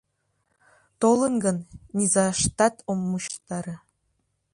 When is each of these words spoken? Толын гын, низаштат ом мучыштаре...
Толын 1.01 1.33
гын, 1.43 1.57
низаштат 1.97 2.75
ом 2.91 2.99
мучыштаре... 3.09 3.75